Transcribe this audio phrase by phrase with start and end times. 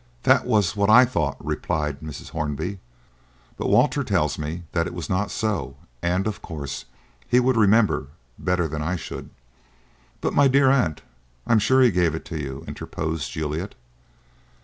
[0.23, 2.29] "That was what I thought," replied Mrs.
[2.31, 2.79] Hornby,
[3.55, 6.85] "but Walter tells me that it was not so, and, of course,
[7.27, 8.07] he would remember
[8.39, 9.29] better than I should."
[10.19, 11.03] "But, my dear aunt,
[11.45, 13.75] I am sure he gave it to you," interposed Juliet.